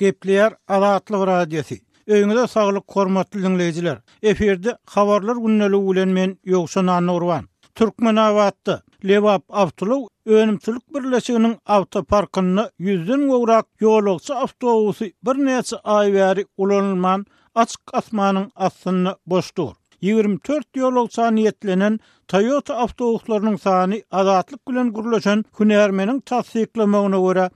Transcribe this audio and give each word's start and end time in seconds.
Gepliyar 0.00 0.54
Alaatlı 0.68 1.26
Radyosu. 1.26 1.74
Öňüňizde 2.14 2.46
saglyk 2.48 2.82
hormatly 2.88 3.38
dinleýijiler. 3.42 3.96
Eferde 4.22 4.76
habarlar 4.94 5.36
günnäli 5.36 5.78
bilen 5.90 6.08
men 6.08 6.38
Ýogşan 6.46 6.86
Anurwan. 6.90 7.44
Türkmen 7.74 8.16
awatdy. 8.16 8.74
Lewap 9.08 9.42
awtuly 9.48 10.06
önümçilik 10.26 10.84
birleşiginiň 10.94 11.54
awtoparkyny 11.74 12.62
100-den 12.80 13.28
gowrak 13.28 13.66
ýolçy 13.80 15.12
bir 15.26 15.36
näçe 15.48 15.76
aý 15.84 16.06
wäri 16.16 16.46
ulanylman 16.56 17.26
açyk 17.54 17.80
asmanyň 17.92 18.46
astyny 18.56 19.10
boşdur. 19.26 19.74
24 20.00 20.66
ýol 20.76 20.94
bolsa 20.94 21.28
niýetlenen 21.28 21.98
Toyota 22.28 22.74
awtobuslaryň 22.84 23.58
sany 23.58 24.02
adatlyk 24.10 24.60
bilen 24.68 24.92
gurulýan 24.94 25.44
hünärmeniň 25.58 26.20
tassyklamagyna 26.20 27.16
görä 27.16 27.50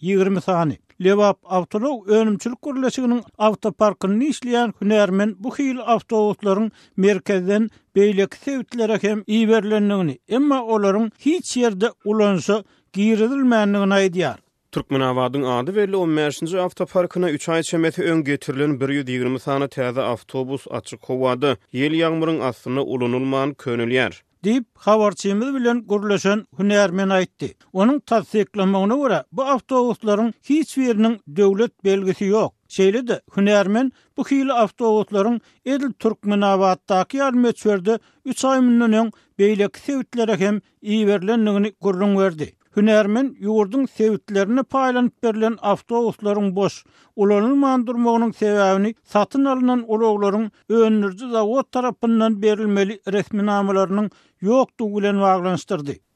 120 0.00 0.40
sany. 0.40 0.76
Levap 1.00 1.38
Avtolog 1.44 2.08
Önümçülük 2.10 2.62
Kurulesi'nin 2.62 3.22
avtoparkını 3.38 4.24
işleyen 4.24 4.74
hünermen 4.82 5.34
bu 5.38 5.56
hil 5.56 5.78
avtobusların 5.80 6.72
merkezden 6.96 7.70
beylek 7.96 8.34
sevdilerek 8.34 9.02
hem 9.02 9.24
iyi 9.26 10.18
emma 10.28 10.62
olorun 10.64 11.12
hiç 11.18 11.56
yerde 11.56 11.90
ulansa 12.04 12.64
giyirilmenliğin 12.92 13.90
aydiyar. 13.90 14.38
Türkmen 14.72 15.00
Avadın 15.00 15.42
adı 15.42 15.74
verli 15.74 15.96
15-ci 15.96 16.60
avtoparkına 16.60 17.30
3 17.30 17.48
ay 17.48 17.62
çemeti 17.62 18.02
ön 18.04 18.24
getirilen 18.24 18.94
120 18.94 19.38
tane 19.38 19.64
təzə 19.64 20.00
avtobus 20.02 20.66
açıq 20.70 20.98
hovadı. 21.06 21.56
Yel 21.72 21.92
yağmurun 21.92 22.40
aslını 22.40 22.84
ulunulman 22.84 23.54
könülyer. 23.54 24.22
deyip 24.44 24.64
xavarçimiz 24.84 25.54
bilen 25.54 25.78
gurlaşan 25.90 26.42
hünär 26.58 26.92
men 26.98 27.08
aýtdy. 27.18 27.48
Onuň 27.82 27.98
täsdiklemegine 28.10 28.96
görä 29.02 29.20
bu 29.38 29.42
awtobuslaryň 29.54 30.32
hiç 30.50 30.74
biriniň 30.80 31.14
döwlet 31.36 31.74
belgisi 31.84 32.24
ýok. 32.28 32.52
Şeýle 32.76 33.02
de 33.08 33.20
hünär 33.36 33.68
men 33.76 33.92
bu 34.16 34.24
hili 34.30 34.52
awtobuslaryň 34.62 35.40
edil 35.64 35.92
türk 36.04 36.24
münawatdaky 36.32 37.22
almetçörde 37.28 37.98
3 38.24 38.44
aýmyndan 38.52 38.92
öň 39.02 39.12
beýleki 39.38 39.80
sewitlere 39.86 40.36
hem 40.44 40.60
iýerlenligini 40.82 41.74
gurrun 41.80 42.18
berdi. 42.18 42.52
Hünermin 42.76 43.36
yurdun 43.40 43.86
sevitlerini 43.86 44.62
paylanıp 44.62 45.22
berilen 45.22 45.56
avtobusların 45.62 46.56
boş, 46.56 46.84
ulanılmayan 47.16 47.86
durmağının 47.86 48.30
sebebini 48.30 48.94
satın 49.04 49.44
alınan 49.44 49.84
uloğların 49.86 50.52
önlürcü 50.68 51.30
zavod 51.30 51.64
tarafından 51.72 52.42
berilmeli 52.42 53.00
resmi 53.12 53.46
namalarının 53.46 54.10
yok 54.40 54.68
duğulen 54.80 55.16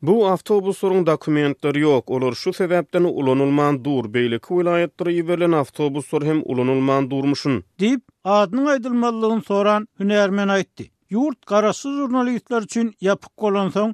Bu 0.03 0.27
avtobusların 0.27 1.06
dokumentler 1.06 1.75
yok, 1.75 2.11
olur 2.11 2.34
şu 2.34 2.53
sebepten 2.53 3.05
ulanılmayan 3.05 3.84
dur, 3.84 4.14
beylik 4.14 4.51
vilayetleri 4.51 5.14
yiverilen 5.14 5.53
avtobuslar 5.53 6.25
hem 6.25 6.41
ulanılmayan 6.45 7.11
durmuşun. 7.11 7.64
Deyip 7.81 8.03
adının 8.25 8.67
aydılmalılığın 8.67 9.41
soran 9.41 9.89
Hünermin 10.01 10.48
aytti. 10.48 10.91
Yurt 11.14 11.47
qarası 11.51 11.89
jurnalistlar 11.91 12.62
üçün 12.67 12.89
yapıq 13.06 13.28
qolan 13.42 13.69
soň 13.77 13.92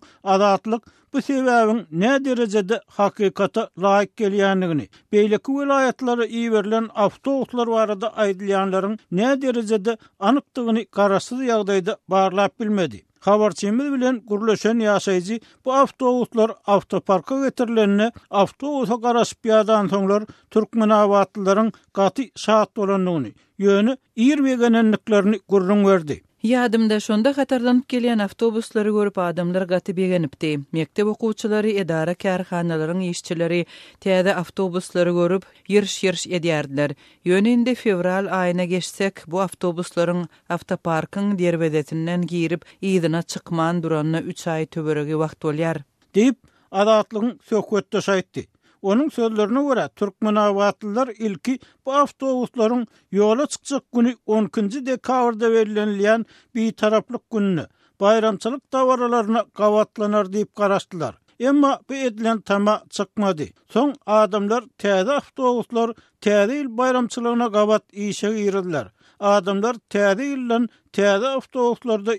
bu 1.13 1.19
sebäbin 1.25 1.77
nä 2.03 2.15
derejede 2.25 2.79
hakikata 2.95 3.63
laýyk 3.85 4.11
gelýändigini, 4.23 4.87
beýleki 5.15 5.51
welaýatlara 5.59 6.27
iý 6.39 6.53
berilen 6.55 6.89
awtobuslar 7.05 7.67
barada 7.75 8.09
aýdylýanlaryň 8.25 8.97
nä 9.21 9.29
derejede 9.45 9.93
anykdygyny 10.31 10.83
garaşsyz 10.99 11.39
ýagdaýda 11.51 11.95
barlap 12.15 12.59
bilmedi. 12.63 12.99
Habarçymyz 13.29 13.93
bilen 13.93 14.19
gurulşan 14.33 14.81
ýaşaýyjy 14.89 15.39
bu 15.65 15.73
awtobuslar 15.83 16.51
awtoparka 16.77 17.39
getirilende 17.45 18.11
awtobus 18.43 18.91
garaş 19.07 19.33
piýadan 19.45 19.85
soňlar 19.95 20.23
türkmen 20.57 20.89
awatlarynyň 20.99 21.73
gaty 22.01 22.25
şahat 22.47 22.77
bolanyny, 22.83 23.31
ýöni 23.69 23.93
iýer 24.27 24.41
meganlyklaryny 24.53 25.39
gurrun 25.57 25.87
berdi. 25.91 26.23
Ýadymda 26.45 26.97
şonda 27.01 27.31
hatarlanyp 27.37 27.87
gelýän 27.93 28.21
awtobuslary 28.23 28.91
görüp 28.95 29.19
adamlar 29.23 29.63
gaty 29.71 29.93
begenipdi. 29.99 30.51
Mektep 30.77 31.07
okuwçylary, 31.13 31.71
edara 31.81 32.15
karhanalaryň 32.25 33.01
işçileri 33.13 33.61
täze 34.05 34.35
awtobuslary 34.43 35.13
görüp 35.21 35.47
ýyrş-ýyrş 35.73 36.27
edýärdiler. 36.41 36.95
Ýönünde 37.33 37.75
fevral 37.85 38.29
aýyna 38.43 38.69
geçsek, 38.75 39.25
bu 39.27 39.41
awtobuslaryň 39.47 40.27
awtoparkyň 40.59 41.33
derwedetinden 41.41 42.27
girip 42.35 42.69
ýyzyna 42.91 43.23
çykman 43.37 43.81
duranyna 43.83 44.21
3 44.37 44.47
aý 44.59 44.67
töwereği 44.77 45.17
wagt 45.25 45.41
bolýar. 45.49 45.83
Dip 46.21 46.37
adatlyň 46.85 47.39
söhbetde 47.55 48.05
şaýtdy. 48.11 48.45
Onun 48.85 49.09
sözlerine 49.09 49.63
göre 49.63 49.91
Türk 49.97 50.23
münavatlılar 50.23 51.09
ilki 51.19 51.59
bu 51.87 51.93
avtobusların 51.93 52.87
yola 53.13 53.47
çıkacak 53.47 53.83
günü 53.93 54.15
12. 54.27 54.87
dekavrda 54.87 55.53
verilenleyen 55.53 56.25
bir 56.55 56.73
taraflık 56.73 57.31
gününü 57.31 57.67
bayramçılık 58.01 58.73
davaralarına 58.73 59.45
kavatlanır 59.55 60.33
deyip 60.33 60.55
karastılar. 60.55 61.19
Emma 61.41 61.81
bu 61.91 61.95
edilen 61.95 62.41
tama 62.41 62.83
çıkmadı. 62.91 63.43
Son 63.71 63.95
adamlar 64.07 64.63
tədə 64.79 65.13
avtobuslar 65.17 65.93
tədə 66.27 66.61
il 66.61 66.69
bayramçılığına 66.79 67.49
qabat 67.57 67.87
işə 67.93 68.35
yiridilər. 68.37 68.93
Adamlar 69.21 69.81
tədə 69.95 70.29
ilə 70.37 70.61
tədə 70.93 71.33
avtobuslar 71.41 72.07
da 72.07 72.15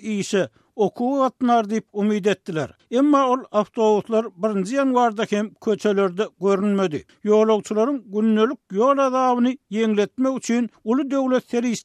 okuw 0.75 1.21
atnar 1.23 1.69
dip 1.69 1.85
umid 1.93 2.25
etdiler. 2.25 2.71
Emma 2.91 3.19
ol 3.31 3.43
awtobuslar 3.51 4.25
1-nji 4.45 4.75
ýanwarda 4.77 5.27
hem 5.29 5.47
köçelerde 5.65 6.27
görünmedi. 6.41 7.03
Ýolagçylaryň 7.25 8.01
günnelik 8.15 8.75
ýol 8.79 8.99
adawyny 9.07 9.55
ýeňletmek 9.79 10.37
üçin 10.39 10.69
uly 10.83 11.07
döwlet 11.11 11.49
seri 11.49 11.75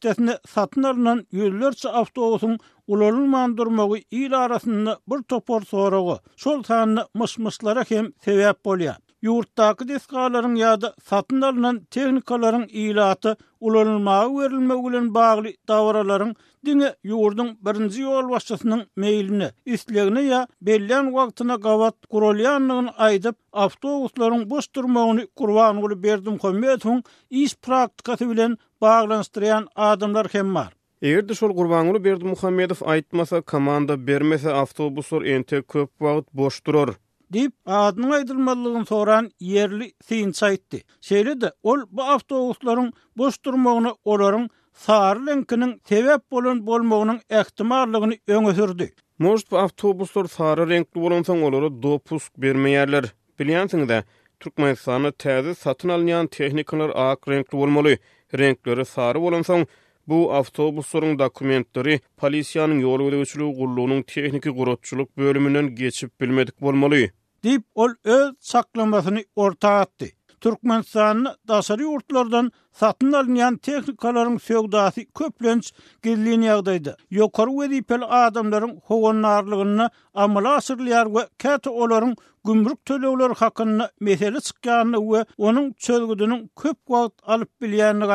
satyn 0.56 0.83
alan 0.83 1.25
ýüzlerçe 1.34 1.89
awtobusyň 2.01 2.59
ulanyň 2.89 3.27
mandurmagy 3.37 4.05
il 4.11 4.34
arasynda 4.41 4.99
bir 5.09 5.22
topor 5.22 5.61
sorugy. 5.62 6.19
Şol 6.37 6.62
tanyny 6.62 7.03
mysmyslara 7.15 7.84
hem 7.89 8.12
sebäp 8.27 8.55
bolýar. 8.65 8.99
yurttaki 9.22 9.88
diskaların 9.88 10.54
ya 10.54 10.81
da 10.81 10.94
satın 11.04 11.41
alınan 11.41 11.84
teknikaların 11.91 12.66
ilatı 12.69 13.36
ulanılmağı 13.60 14.38
verilmeğilin 14.41 15.14
bağlı 15.14 15.44
davraların 15.69 16.36
dine 16.66 16.94
yurdun 17.04 17.59
birinci 17.62 18.03
yol 18.03 18.30
başçasının 18.30 18.86
meyilini, 18.97 19.48
istilegini 19.66 20.22
ya 20.22 20.47
bellen 20.62 21.14
vaktına 21.14 21.54
gavat 21.54 21.94
kurolyanlığın 22.10 22.88
aydıp 22.97 23.36
avtobusların 23.53 24.50
boş 24.50 24.75
durmağını 24.75 25.26
kurvan 25.26 25.76
olu 25.76 26.03
berdim 26.03 26.38
komedun 26.38 27.03
iş 27.30 27.54
praktikası 27.54 28.30
bilen 28.30 28.56
bağlanstıran 28.80 29.69
adımlar 29.76 30.26
hem 30.32 30.54
var. 30.54 30.69
Eger 31.03 31.28
de 31.28 31.34
şol 31.34 31.50
Gurbanguly 31.56 32.04
Berdi 32.04 32.25
Muhammedow 32.25 32.86
aýtmasa, 32.86 33.42
komanda 33.42 34.06
bermese, 34.06 34.53
awtobuslar 34.53 35.22
ente 35.22 35.62
köp 35.62 35.91
wagt 35.98 36.32
boş 36.34 36.64
durar. 36.66 36.91
Dip 37.32 37.52
adın 37.66 38.10
aydırmalılığın 38.10 38.84
soran 38.84 39.30
yerli 39.41 39.92
seyin 40.06 40.32
çaytdi. 40.32 40.82
Seyli 41.00 41.41
de 41.41 41.52
ol 41.62 41.78
bu 41.91 42.02
avtoğusların 42.02 42.92
boş 43.16 43.44
durmağını 43.44 43.94
oların 44.04 44.50
sarı 44.74 45.26
renkinin 45.26 45.78
tevep 45.78 46.20
bolun 46.30 46.66
bolmağının 46.66 47.20
ehtimarlığını 47.30 48.14
öngü 48.26 48.88
Most 49.18 49.50
bu 49.50 49.58
avtobuslar 49.58 50.24
sarı 50.24 50.68
renkli 50.70 51.00
olansan 51.00 51.42
oları 51.42 51.82
dopusk 51.82 52.38
bermeyerler. 52.38 53.04
Bilyansın 53.38 53.88
da 53.88 54.04
Türkmen 54.41 54.74
sanı 54.74 55.12
tezi 55.12 55.54
satın 55.54 55.88
alnyan 55.88 56.26
tehnikalar 56.26 56.92
ak 56.94 57.28
renkli 57.28 57.56
olmalı. 57.56 57.97
Renkleri 58.38 58.84
sarı 58.84 59.18
olansan 59.20 59.66
Bu 60.08 60.32
avtobusların 60.34 61.18
dokumentleri 61.18 62.00
polisiyanın 62.16 62.78
yol 62.80 63.00
ödevçülüğü 63.08 63.54
kulluğunun 63.54 64.02
tehniki 64.02 64.50
kuratçılık 64.50 65.16
bölümünün 65.18 65.74
geçip 65.76 66.20
bilmedik 66.20 66.62
olmalıyı. 66.62 67.10
deyip 67.45 67.62
ol 67.75 67.91
öz 68.05 68.34
saklamasını 68.41 69.25
orta 69.37 69.69
attı. 69.71 70.05
Türkmenistan'ın 70.41 71.27
dasari 71.49 71.83
yurtlardan 71.83 72.53
satın 72.73 73.12
alınan 73.12 73.56
teknikaların 73.56 74.37
sevdası 74.39 75.01
köplenç 75.13 75.72
gizliğini 76.03 76.45
yağdaydı. 76.45 76.97
Yokarı 77.10 77.60
ve 77.60 77.71
deyipel 77.71 78.01
adamların 78.09 78.81
hovanın 78.84 79.22
ağırlığını 79.22 79.91
amal 80.15 80.45
asırlayar 80.45 81.15
ve 81.15 81.19
kata 81.39 81.71
oların 81.71 82.16
gümrük 82.47 82.84
töleuları 82.84 83.33
hakkını 83.34 83.91
mesele 84.01 84.41
sıkkanını 84.41 85.13
ve 85.19 85.25
onun 85.39 85.72
çölgüdünün 85.72 86.51
köp 86.63 86.77
vaat 86.89 87.13
alıp 87.22 87.60
bilyanını 87.60 88.07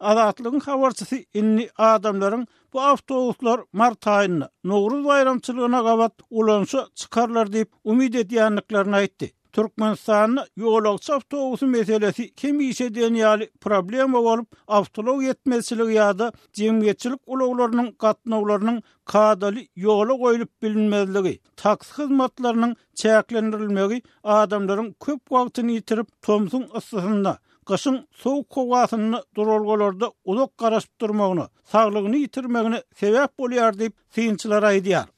azatlygyň 0.00 0.60
habarçysy 0.68 1.16
inni 1.40 1.64
adamlaryň 1.90 2.46
bu 2.72 2.80
awtobuslar 2.90 3.58
mart 3.80 4.06
aýyny 4.16 4.46
Nowruz 4.70 5.04
bayramçylygyna 5.06 5.80
gabat 5.88 6.14
ulansa 6.30 6.86
çykarlar 7.00 7.46
diýip 7.54 7.70
umyt 7.84 8.14
edýänliklerini 8.14 8.96
aýtdy. 9.00 9.28
Türkmenistan'ın 9.52 10.38
yoğulakçı 10.56 11.14
avtobusu 11.14 11.66
meselesi 11.66 12.34
kim 12.34 12.60
işe 12.60 12.94
deniyali 12.94 13.50
problem 13.60 14.14
olup 14.14 14.50
avtolog 14.68 15.22
yetmesilik 15.24 15.94
ya 15.96 16.18
da 16.18 16.32
cemiyetçilik 16.52 17.20
uluglarının 17.26 17.92
katnavlarının 17.92 18.82
kadali 19.04 19.68
yoğulu 19.76 20.18
koyulup 20.22 20.62
bilinmezliği, 20.62 21.40
taksi 21.56 22.02
hizmatlarının 22.02 22.76
çeklendirilmeği 22.94 24.02
adamların 24.24 24.94
köp 25.04 25.32
vaktini 25.32 25.72
yitirip 25.74 26.22
Tomsun 26.22 26.66
ısısında 26.76 27.38
kaşın 27.70 28.08
soğuk 28.12 28.50
kovasını 28.50 29.22
durulgolarda 29.36 30.12
uzak 30.24 30.58
karasıp 30.58 31.00
durmağını, 31.00 31.48
sağlığını 31.64 32.16
yitirmeğini 32.16 32.82
sebep 32.96 33.38
boliyar 33.38 33.78
deyip 33.78 33.94
sinçilara 34.10 34.72
ediyar. 34.72 35.10